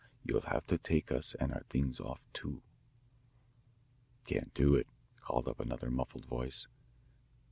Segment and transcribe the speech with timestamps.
[0.23, 2.63] You'll have to take us and our things off, too."
[4.25, 4.87] "Can't do it,"
[5.21, 6.65] called up another muffled voice.